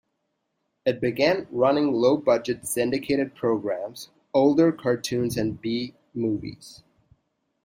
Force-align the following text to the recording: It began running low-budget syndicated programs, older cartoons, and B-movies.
It 0.83 0.99
began 0.99 1.45
running 1.51 1.93
low-budget 1.93 2.65
syndicated 2.65 3.35
programs, 3.35 4.09
older 4.33 4.71
cartoons, 4.71 5.37
and 5.37 5.61
B-movies. 5.61 6.81